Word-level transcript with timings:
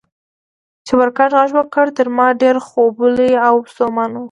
چپرکټ 0.87 1.29
غږ 1.37 1.51
وکړ، 1.55 1.85
تر 1.97 2.07
ما 2.17 2.27
ډېر 2.41 2.55
خوبولی 2.67 3.31
او 3.47 3.55
ستومانه 3.73 4.17
و. 4.17 4.19